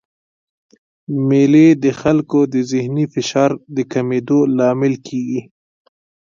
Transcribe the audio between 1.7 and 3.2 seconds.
د خلکو د ذهني